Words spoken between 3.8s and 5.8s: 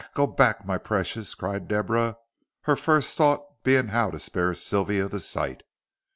how to spare Sylvia the sight.